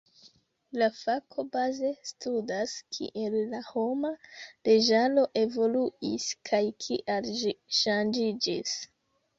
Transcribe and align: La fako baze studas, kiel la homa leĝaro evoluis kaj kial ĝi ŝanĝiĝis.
La 0.81 0.85
fako 0.99 1.43
baze 1.55 1.91
studas, 2.11 2.73
kiel 2.97 3.37
la 3.53 3.61
homa 3.67 4.11
leĝaro 4.31 5.27
evoluis 5.45 6.29
kaj 6.51 6.65
kial 6.87 7.31
ĝi 7.43 7.57
ŝanĝiĝis. 7.85 8.77